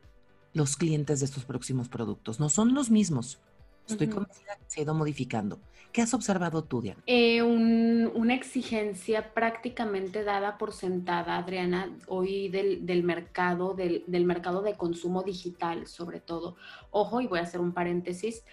[0.52, 2.40] los clientes de estos próximos productos.
[2.40, 3.40] No son los mismos.
[3.86, 5.58] Estoy convencida que se ha ido modificando.
[5.92, 7.02] ¿Qué has observado tú, Diana?
[7.06, 14.74] Eh, una exigencia prácticamente dada por sentada, Adriana, hoy del, mercado, del, del, mercado de
[14.74, 16.56] consumo digital, sobre todo.
[16.90, 18.44] Ojo, y voy a hacer un paréntesis.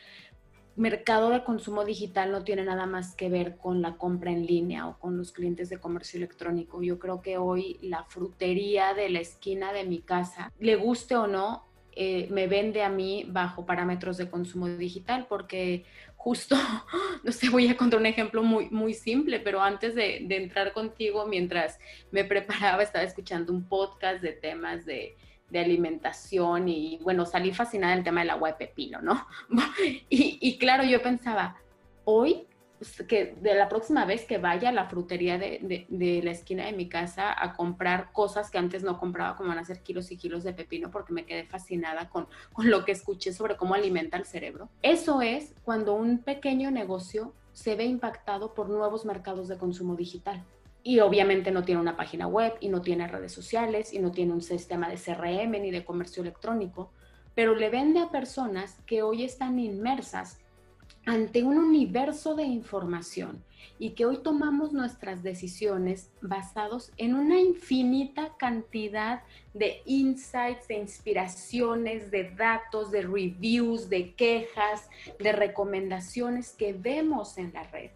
[0.75, 4.87] Mercado de consumo digital no tiene nada más que ver con la compra en línea
[4.87, 6.83] o con los clientes de comercio electrónico.
[6.83, 11.27] Yo creo que hoy la frutería de la esquina de mi casa, le guste o
[11.27, 15.85] no, eh, me vende a mí bajo parámetros de consumo digital porque
[16.17, 16.57] justo,
[17.23, 20.73] no sé, voy a contar un ejemplo muy, muy simple, pero antes de, de entrar
[20.73, 21.79] contigo, mientras
[22.11, 25.15] me preparaba, estaba escuchando un podcast de temas de,
[25.49, 29.27] de alimentación y bueno, salí fascinada del tema del agua de pepino, ¿no?
[30.09, 31.57] y, claro, yo pensaba,
[32.03, 36.31] hoy pues, que de la próxima vez que vaya a la frutería de, de, la
[36.31, 39.81] esquina de mi casa a comprar cosas que antes no compraba, como van a ser
[39.81, 43.55] kilos y kilos de pepino, porque me quedé fascinada con, con lo que escuché sobre
[43.55, 44.69] cómo alimenta el cerebro.
[44.81, 50.43] Eso es cuando un pequeño negocio se ve impactado por nuevos mercados de consumo digital.
[50.87, 54.33] Y obviamente no tiene una página web y no tiene redes sociales y no tiene
[54.33, 56.91] un sistema de CRM ni de comercio electrónico,
[57.33, 60.37] pero le vende a personas que hoy están inmersas
[61.07, 63.43] ante un universo de información
[63.79, 69.23] y que hoy tomamos nuestras decisiones basados en una infinita cantidad
[69.55, 77.53] de insights, de inspiraciones, de datos, de reviews, de quejas, de recomendaciones que vemos en
[77.53, 77.89] la red.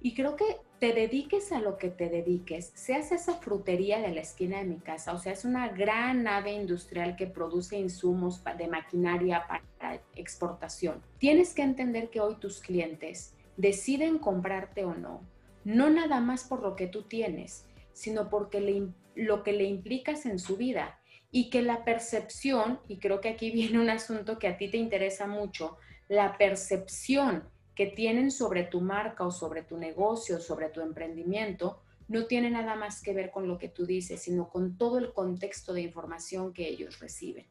[0.00, 0.44] Y creo que
[0.78, 4.78] te dediques a lo que te dediques, seas esa frutería de la esquina de mi
[4.78, 11.02] casa, o sea, es una gran nave industrial que produce insumos de maquinaria para exportación.
[11.18, 15.20] Tienes que entender que hoy tus clientes deciden comprarte o no,
[15.64, 20.38] no nada más por lo que tú tienes, sino porque lo que le implicas en
[20.38, 20.98] su vida
[21.30, 24.78] y que la percepción, y creo que aquí viene un asunto que a ti te
[24.78, 25.76] interesa mucho,
[26.08, 27.44] la percepción
[27.80, 32.76] que tienen sobre tu marca o sobre tu negocio, sobre tu emprendimiento, no tiene nada
[32.76, 36.52] más que ver con lo que tú dices, sino con todo el contexto de información
[36.52, 37.46] que ellos reciben.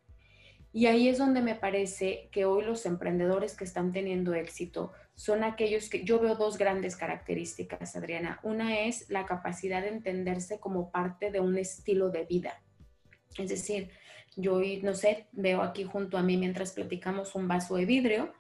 [0.71, 5.43] Y ahí es donde me parece que hoy los emprendedores que están teniendo éxito son
[5.43, 8.39] aquellos que yo veo dos grandes características, Adriana.
[8.43, 12.61] Una es la capacidad de entenderse como parte de un estilo de vida.
[13.35, 13.89] Es decir,
[14.35, 18.31] yo, no sé, veo aquí junto a mí mientras platicamos un vaso de vidrio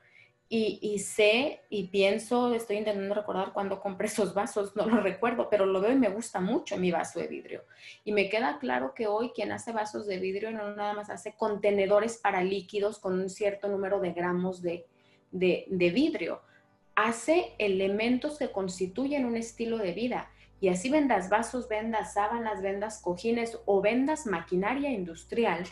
[0.51, 5.67] y, sé y pienso, estoy intentando recordar cuando compré esos vasos, no lo recuerdo, pero
[5.67, 7.63] lo veo y me gusta mucho mi vaso de vidrio.
[8.03, 11.35] Y me queda claro que hoy quien hace vasos de vidrio no nada más hace
[11.35, 14.87] contenedores para líquidos con un cierto número de gramos de,
[15.31, 16.41] de, de vidrio,
[16.95, 20.31] hace elementos que constituyen un estilo de vida.
[20.61, 25.63] Y así vendas vasos, vendas sábanas, vendas cojines o vendas maquinaria industrial,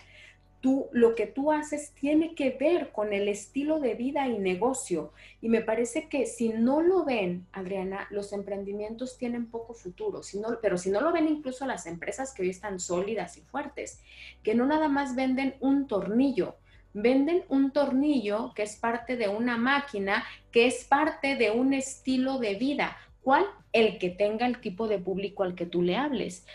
[0.91, 5.11] lo que tú haces tiene que ver con el estilo de vida y negocio.
[5.41, 10.21] Y me parece que si no lo ven, Adriana, los emprendimientos tienen poco futuro,
[10.61, 13.99] pero si no lo ven incluso las empresas que hoy están sólidas y fuertes,
[14.43, 16.55] que no nada más venden un tornillo,
[16.93, 22.39] venden un tornillo que es parte de una máquina, que es parte de un estilo
[22.39, 22.97] de vida.
[23.21, 23.45] ¿Cuál?
[23.73, 26.45] El que tenga el tipo de público al que tú le hables.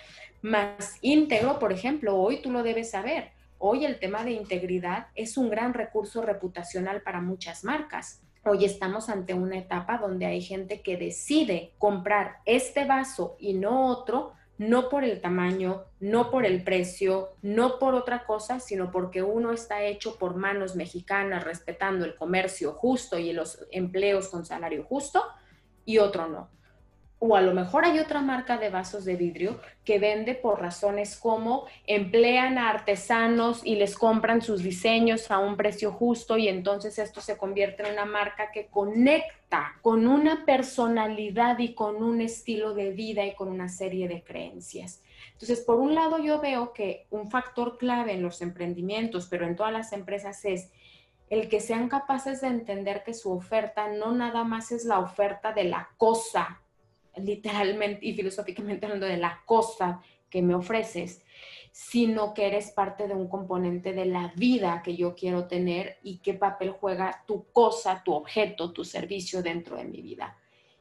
[0.40, 3.30] Más íntegro, por ejemplo, hoy tú lo debes saber
[3.64, 8.20] Hoy el tema de integridad es un gran recurso reputacional para muchas marcas.
[8.44, 13.86] Hoy estamos ante una etapa donde hay gente que decide comprar este vaso y no
[13.86, 19.22] otro, no por el tamaño, no por el precio, no por otra cosa, sino porque
[19.22, 24.82] uno está hecho por manos mexicanas respetando el comercio justo y los empleos con salario
[24.82, 25.22] justo
[25.84, 26.50] y otro no.
[27.24, 31.14] O a lo mejor hay otra marca de vasos de vidrio que vende por razones
[31.14, 36.98] como emplean a artesanos y les compran sus diseños a un precio justo y entonces
[36.98, 42.74] esto se convierte en una marca que conecta con una personalidad y con un estilo
[42.74, 45.00] de vida y con una serie de creencias.
[45.34, 49.54] Entonces, por un lado yo veo que un factor clave en los emprendimientos, pero en
[49.54, 50.72] todas las empresas es
[51.30, 55.52] el que sean capaces de entender que su oferta no nada más es la oferta
[55.52, 56.61] de la cosa
[57.16, 61.22] literalmente y filosóficamente hablando de la cosa que me ofreces,
[61.72, 66.18] sino que eres parte de un componente de la vida que yo quiero tener y
[66.18, 70.36] qué papel juega tu cosa, tu objeto, tu servicio dentro de mi vida.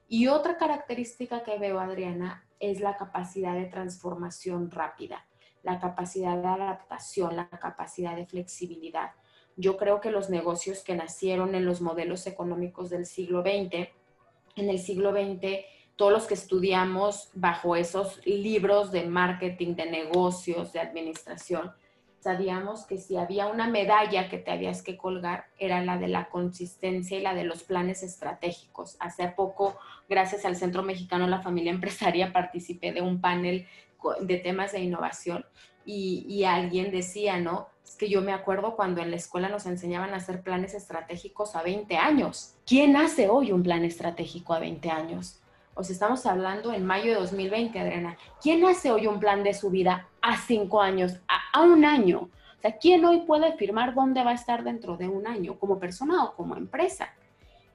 [0.07, 5.25] Y otra característica que veo, Adriana, es la capacidad de transformación rápida,
[5.63, 9.11] la capacidad de adaptación, la capacidad de flexibilidad.
[9.55, 13.89] Yo creo que los negocios que nacieron en los modelos económicos del siglo XX,
[14.57, 15.65] en el siglo XX,
[16.01, 21.73] todos los que estudiamos bajo esos libros de marketing, de negocios, de administración,
[22.19, 26.27] sabíamos que si había una medalla que te habías que colgar, era la de la
[26.29, 28.97] consistencia y la de los planes estratégicos.
[28.99, 29.77] Hace poco,
[30.09, 33.67] gracias al Centro Mexicano de la Familia Empresaria, participé de un panel
[34.21, 35.45] de temas de innovación
[35.85, 37.67] y, y alguien decía, ¿no?
[37.85, 41.55] Es que yo me acuerdo cuando en la escuela nos enseñaban a hacer planes estratégicos
[41.55, 42.55] a 20 años.
[42.65, 45.37] ¿Quién hace hoy un plan estratégico a 20 años?
[45.73, 48.17] O sea, estamos hablando en mayo de 2020, Adriana.
[48.41, 52.29] ¿Quién hace hoy un plan de su vida a cinco años, a, un año?
[52.57, 55.79] O sea, ¿quién hoy puede afirmar dónde va a estar dentro de un año, como
[55.79, 57.13] persona o como empresa?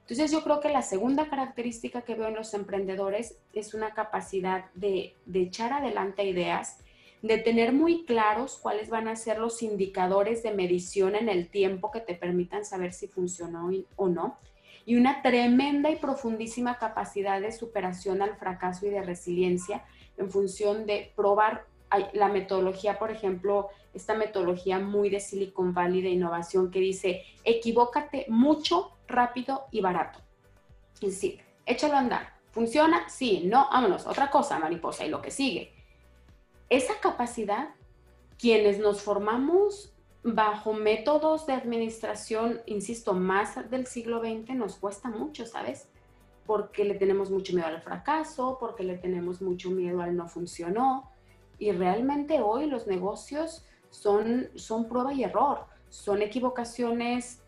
[0.01, 4.65] Entonces yo creo que la segunda característica que veo en los emprendedores es una capacidad
[4.73, 6.79] de, de, echar adelante ideas,
[7.21, 11.91] de tener muy claros cuáles van a ser los indicadores de medición en el tiempo
[11.91, 14.37] que te permitan saber si funcionó o no,
[14.87, 19.83] y una tremenda y profundísima capacidad de superación al fracaso y de resiliencia
[20.15, 21.65] en función de probar
[22.13, 28.27] la metodología, por ejemplo, esta metodología muy de Silicon Valley de innovación que dice, equivócate
[28.29, 30.19] mucho, rápido y barato.
[31.01, 32.33] Es decir, échalo a andar.
[32.51, 33.09] ¿Funciona?
[33.09, 34.07] Sí, no, vámonos.
[34.07, 35.73] Otra cosa, mariposa, y lo que sigue.
[36.69, 37.71] Esa capacidad,
[38.39, 45.45] quienes nos formamos bajo métodos de administración, insisto, más del siglo XX nos cuesta mucho,
[45.45, 45.89] ¿sabes?
[46.45, 51.11] Porque le tenemos mucho miedo al fracaso, porque le tenemos mucho miedo al no funcionó.
[51.59, 57.41] Y realmente hoy los negocios son, son prueba y error, son equivocaciones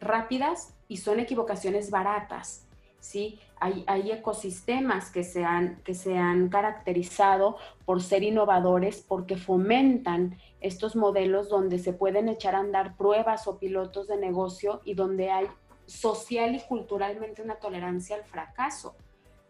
[0.00, 2.66] rápidas y son equivocaciones baratas.
[3.00, 3.40] ¿sí?
[3.62, 10.96] Hay, ecosistemas que se, han, que se han caracterizado por ser innovadores porque fomentan estos
[10.96, 15.46] modelos donde se pueden echar a andar pruebas o pilotos de negocio y donde hay
[15.84, 18.96] social y culturalmente una tolerancia al fracaso.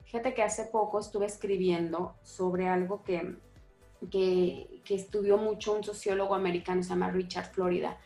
[0.04, 3.36] Fíjate que hace poco estuve escribiendo sobre algo que,
[4.10, 7.96] que, que estudió mucho un sociólogo americano, se llama Richard Florida.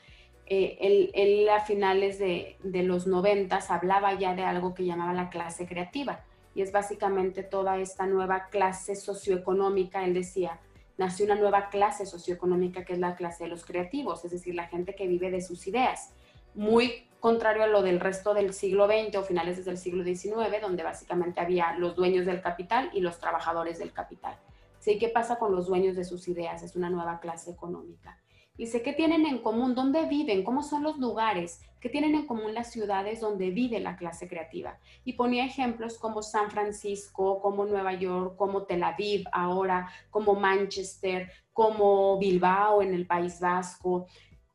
[0.46, 5.30] Eh, él, a finales de, de los noventas hablaba ya de algo que llamaba la
[5.30, 6.22] clase creativa
[6.54, 10.60] y es básicamente toda esta nueva clase socioeconómica, él decía,
[10.96, 14.68] nació una nueva clase socioeconómica que es la clase de los creativos, es decir, la
[14.68, 16.12] gente que vive de sus ideas.
[16.54, 20.84] Muy contrario a lo del resto del siglo XX o finales del siglo XIX, donde
[20.84, 24.36] básicamente había los dueños del capital y los trabajadores del capital.
[24.78, 26.62] Sí, ¿qué pasa con los dueños de sus ideas?
[26.62, 28.20] Es una nueva clase económica.
[28.56, 29.74] Dice, ¿qué tienen en común?
[29.74, 30.44] ¿Dónde viven?
[30.44, 31.60] ¿Cómo son los lugares?
[31.80, 34.78] ¿Qué tienen en común las ciudades donde vive la clase creativa?
[35.04, 41.32] Y ponía ejemplos como San Francisco, como Nueva York, como Tel Aviv ahora, como Manchester,
[41.52, 44.06] como Bilbao en el País Vasco.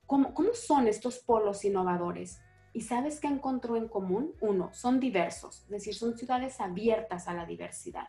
[0.05, 2.41] ¿Cómo, cómo son estos polos innovadores?
[2.71, 4.33] ¿Y sabes qué encontró en común?
[4.39, 8.07] Uno, son diversos, es decir, son ciudades abiertas a la diversidad.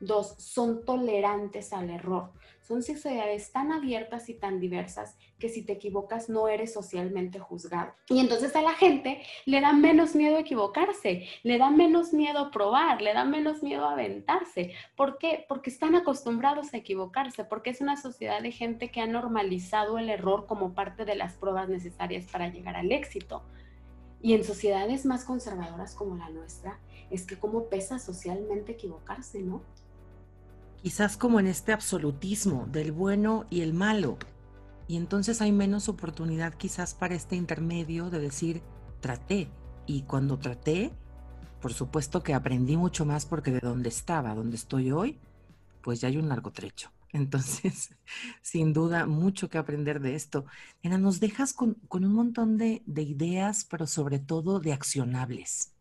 [0.00, 2.32] Dos, son tolerantes al error.
[2.68, 7.94] Son sociedades tan abiertas y tan diversas que si te equivocas no eres socialmente juzgado.
[8.10, 13.00] Y entonces a la gente le da menos miedo equivocarse, le da menos miedo probar,
[13.00, 14.72] le da menos miedo aventarse.
[14.96, 15.46] ¿Por qué?
[15.48, 20.10] Porque están acostumbrados a equivocarse, porque es una sociedad de gente que ha normalizado el
[20.10, 23.42] error como parte de las pruebas necesarias para llegar al éxito.
[24.20, 26.78] Y en sociedades más conservadoras como la nuestra,
[27.10, 29.62] es que como pesa socialmente equivocarse, ¿no?
[30.82, 34.18] Quizás como en este absolutismo del bueno y el malo.
[34.86, 38.62] Y entonces hay menos oportunidad quizás para este intermedio de decir,
[39.00, 39.50] traté.
[39.86, 40.92] Y cuando traté,
[41.60, 45.18] por supuesto que aprendí mucho más porque de donde estaba, donde estoy hoy,
[45.82, 46.90] pues ya hay un largo trecho.
[47.12, 47.94] Entonces,
[48.42, 50.44] sin duda, mucho que aprender de esto.
[50.84, 55.72] Ana, nos dejas con, un montón de ideas, pero sobre todo de accionables.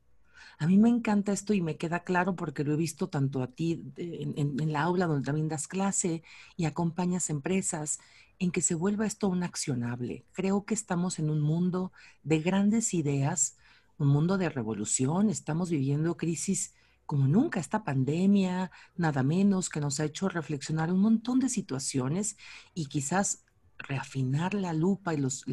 [0.59, 3.47] A mí me encanta esto y me queda claro porque lo he visto tanto a
[3.47, 6.23] ti en, la aula donde también das clase
[6.55, 7.99] y acompañas empresas
[8.39, 10.25] en que se vuelva esto un accionable.
[10.33, 11.91] Creo que estamos en un mundo
[12.23, 13.57] de grandes ideas,
[13.99, 16.73] un mundo de revolución, estamos viviendo crisis
[17.05, 22.35] como nunca, esta pandemia, nada menos que nos ha hecho reflexionar un montón de situaciones
[22.73, 23.45] y quizás
[23.77, 25.45] reafinar la lupa y los,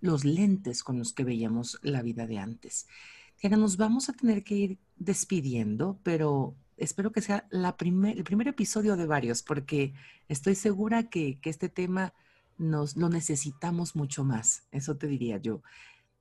[0.00, 2.86] los lentes con los que veíamos la vida de antes.
[3.40, 8.96] Diana, nos vamos a tener que ir despidiendo, pero espero que sea el primer episodio
[8.96, 9.94] de varios, porque
[10.28, 12.14] estoy segura que, este tema
[12.58, 14.66] nos lo necesitamos mucho más.
[14.72, 15.62] Eso te diría yo.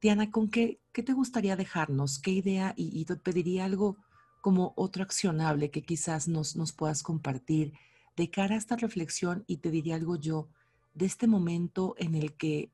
[0.02, 2.20] Diana, ¿con qué, te gustaría dejarnos?
[2.20, 2.74] ¿Qué idea?
[2.76, 3.98] Y, te pediría algo
[4.42, 7.74] como otro accionable que quizás nos puedas compartir
[8.16, 10.48] de cara a esta reflexión y te diría algo yo
[10.94, 12.70] de este momento en el que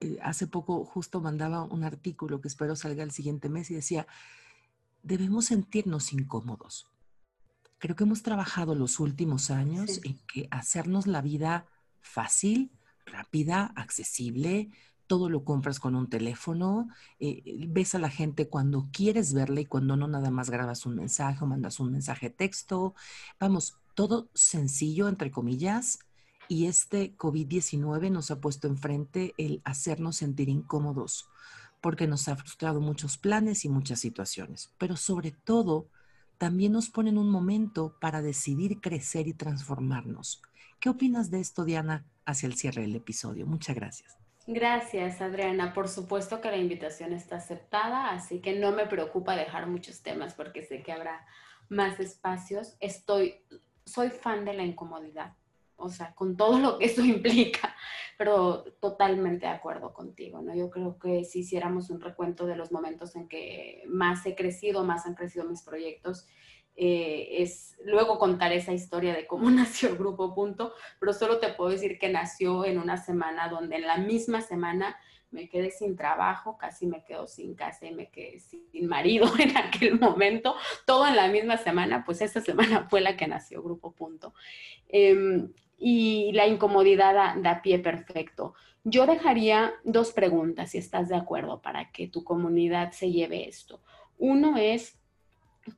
[0.00, 4.06] eh, hace poco justo mandaba un artículo que espero salga el siguiente mes y decía,
[5.02, 6.88] debemos sentirnos incómodos.
[7.78, 11.66] creo que hemos trabajado los últimos años en que hacernos la vida
[12.00, 12.70] fácil,
[13.04, 14.70] rápida, accesible,
[15.06, 16.88] todo lo compras con un teléfono,
[17.20, 20.96] eh, ves a la gente cuando quieres verla y cuando no nada más grabas un
[20.96, 22.94] mensaje o mandas un mensaje texto.
[23.38, 25.98] Vamos, todo sencillo, entre comillas,
[26.48, 31.28] y este COVID-19 nos ha puesto enfrente el hacernos sentir incómodos,
[31.80, 35.88] porque nos ha frustrado muchos planes y muchas situaciones, pero sobre todo
[36.38, 40.42] también nos pone en un momento para decidir crecer y transformarnos.
[40.80, 43.46] ¿Qué opinas de esto, Diana, hacia el cierre del episodio?
[43.46, 44.18] Muchas gracias.
[44.46, 45.72] Gracias, Adriana.
[45.72, 50.34] Por supuesto que la invitación está aceptada, así que no me preocupa dejar muchos temas
[50.34, 51.26] porque sé que habrá
[51.70, 52.76] más espacios.
[52.80, 53.36] Estoy,
[53.86, 55.34] soy fan de la incomodidad,
[55.76, 57.74] o sea, con todo lo que eso implica,
[58.16, 60.54] pero totalmente de acuerdo contigo, ¿no?
[60.54, 64.84] Yo creo que si hiciéramos un recuento de los momentos en que más he crecido,
[64.84, 66.26] más han crecido mis proyectos,
[66.76, 71.52] eh, es luego contar esa historia de cómo nació el grupo Punto, pero solo te
[71.52, 74.96] puedo decir que nació en una semana donde en la misma semana
[75.30, 79.56] me quedé sin trabajo, casi me quedo sin casa y me quedé sin marido en
[79.56, 80.54] aquel momento,
[80.86, 84.32] todo en la misma semana, pues esa semana fue la que nació Grupo Punto.
[84.88, 88.54] Em, y la incomodidad da, pie perfecto.
[88.84, 93.80] Yo dejaría dos preguntas, si estás de acuerdo, para que tu comunidad se lleve esto.
[94.18, 94.98] Uno es,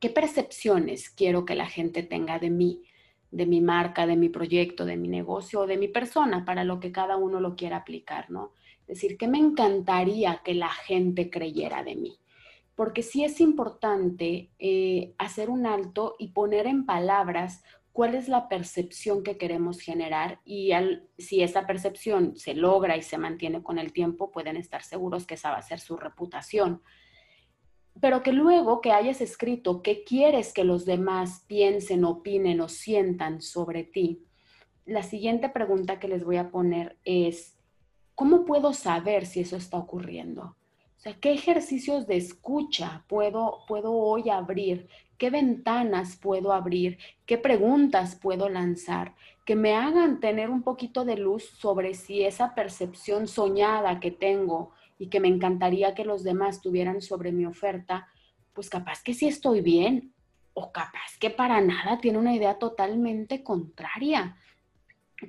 [0.00, 2.82] ¿qué percepciones quiero que la gente tenga de mí,
[3.30, 6.80] de mi marca, de mi proyecto, de mi negocio o de mi persona, para lo
[6.80, 8.52] que cada uno lo quiera aplicar, ¿no?
[8.86, 12.18] Es decir, ¿qué me encantaría que la gente creyera de mí?
[12.76, 17.64] Porque sí es importante eh, hacer un alto y poner en palabras
[17.96, 20.70] cuál es la percepción que queremos generar y
[21.16, 25.34] si esa percepción se logra y se mantiene con el tiempo, pueden estar seguros que
[25.34, 26.82] esa va a ser su reputación
[28.00, 33.40] pero que luego que hayas escrito qué quieres que los demás piensen, opinen o sientan
[33.40, 34.26] sobre ti,
[34.84, 37.58] la siguiente pregunta que les voy a poner es,
[38.14, 40.56] ¿cómo puedo saber si eso está ocurriendo?
[40.96, 44.88] O sea, ¿qué ejercicios de escucha puedo, puedo hoy abrir?
[45.18, 46.98] ¿Qué ventanas puedo abrir?
[47.26, 49.14] ¿Qué preguntas puedo lanzar?
[49.44, 54.72] Que me hagan tener un poquito de luz sobre si esa percepción soñada que tengo
[54.98, 58.08] y que me encantaría que los demás tuvieran sobre mi oferta,
[58.54, 60.14] pues capaz que sí estoy bien
[60.54, 64.36] o capaz que para nada tiene una idea totalmente contraria.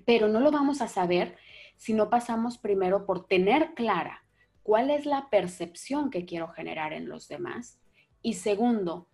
[0.05, 1.35] Pero no lo vamos a saber
[1.75, 4.23] si no pasamos primero por tener clara
[4.67, 7.79] cuál es la percepción que quiero generar en los demás
[8.21, 9.07] y segundo,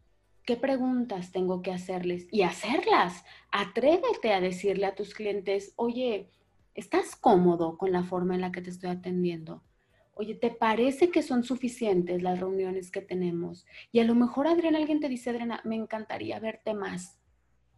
[0.45, 3.23] qué preguntas tengo que hacerles y hacerlas.
[3.51, 6.31] Atrévete a decirle a tus clientes, oye,
[6.73, 9.61] ¿estás cómodo con la forma en la que te estoy atendiendo?
[10.15, 13.67] oye, ¿te parece que son suficientes las reuniones que tenemos?
[13.91, 17.19] Y a lo mejor, Adriana, alguien te dice, Adriana, me encantaría verte más.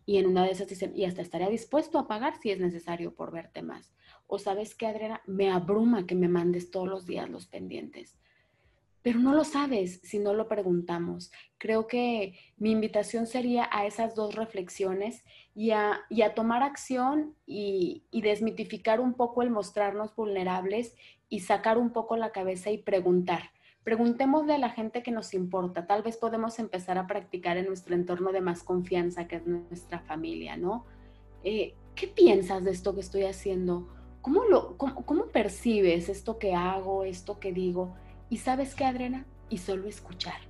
[0.06, 3.16] Y en una de esas dicen, y hasta estaría dispuesto a pagar si es necesario
[3.16, 3.93] por verte más.
[4.28, 8.18] O sabes que, Adriana, me abruma que me mandes todos los días los pendientes.
[9.01, 11.32] Pero no lo sabes si no lo preguntamos.
[11.60, 16.01] Creo que mi invitación sería a esas dos reflexiones y a,
[16.36, 20.95] tomar acción y, y desmitificar un poco el mostrarnos vulnerables
[21.30, 23.51] y sacar un poco la cabeza y preguntar.
[23.86, 25.86] Preguntémosle a la gente que nos importa.
[25.86, 30.00] Tal vez podemos empezar a practicar en nuestro entorno de más confianza, que es nuestra
[30.00, 30.86] familia, ¿no?
[31.44, 33.88] Eh, ¿Qué piensas de esto que estoy haciendo?
[34.22, 37.94] ¿Cómo, lo, cómo, percibes esto que hago, esto que digo?
[38.28, 39.28] Y sabes qué, Adriana?
[39.52, 40.42] Y solo escuchar.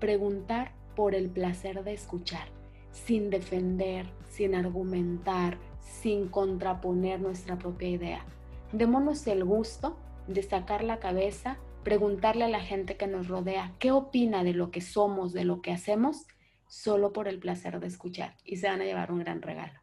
[0.00, 2.48] Preguntar por el placer de escuchar,
[2.90, 8.24] sin defender, sin argumentar, sin contraponer nuestra propia idea.
[8.72, 9.94] Démonos el gusto
[10.26, 14.70] de sacar la cabeza, preguntarle a la gente que nos rodea qué opina de lo
[14.70, 16.26] que somos, de lo que hacemos,
[16.68, 19.78] solo por el placer de escuchar y se van a llevar un gran regalo.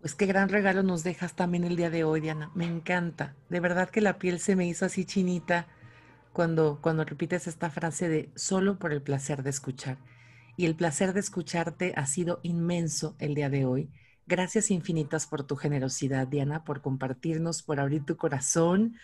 [0.00, 2.52] Pues qué gran regalo nos dejas también el día de hoy, Diana.
[2.54, 3.34] Me encanta.
[3.48, 5.66] De verdad que la piel se me hizo así chinita
[6.32, 9.98] cuando, cuando repites esta frase de solo por el placer de escuchar.
[10.56, 13.90] Y el placer de escucharte ha sido inmenso el día de hoy.
[14.28, 18.96] Gracias infinitas por tu generosidad, Diana, por compartirnos, por abrir tu corazón,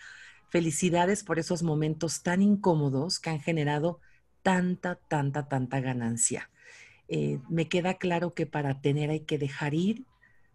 [0.49, 3.99] Felicidades por esos momentos tan incómodos que han generado
[4.43, 6.49] tanta, tanta, tanta ganancia.
[7.07, 10.05] Eh, me queda claro que para tener hay que dejar ir,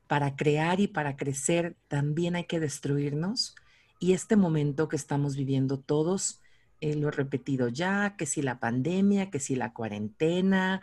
[0.06, 3.54] para crear y para crecer también hay que destruirnos.
[4.00, 6.40] Y este momento que estamos viviendo todos,
[6.80, 10.80] eh, lo he repetido ya, que si la pandemia, que si la cuarentena,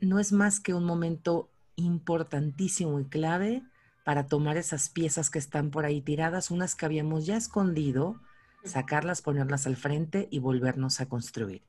[0.00, 3.62] no es más que un momento importantísimo y clave
[4.04, 8.20] para tomar esas piezas que están por ahí tiradas, unas que habíamos ya escondido,
[8.66, 11.62] sacarlas, ponerlas al frente y volvernos a construir.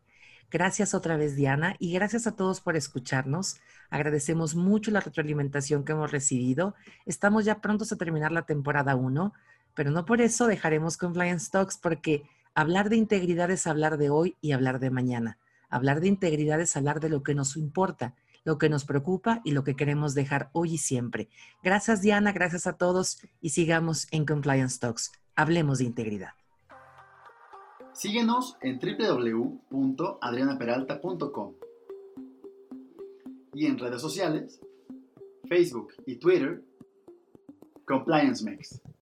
[0.49, 3.57] Gracias otra vez, Diana, y gracias a todos por escucharnos.
[3.89, 6.73] Agradecemos mucho la retroalimentación que hemos recibido.
[7.05, 9.33] Estamos ya prontos a terminar la temporada 1,
[9.73, 12.23] pero no por eso dejaremos Compliance Talks, porque
[12.55, 15.37] hablar de integridad es hablar de hoy y hablar de mañana.
[15.69, 19.51] Hablar de integridad es hablar de lo que nos importa, lo que nos preocupa y
[19.51, 21.27] lo que queremos dejar hoy y siempre.
[21.61, 25.11] Gracias, Diana, gracias a todos y sigamos en Compliance Talks.
[25.35, 26.31] Hablemos de integridad.
[27.97, 31.53] Síguenos en www.adrianaperalta.com
[33.55, 34.61] y en redes sociales,
[35.45, 36.63] Facebook y Twitter,
[37.87, 38.79] Compliance Mix.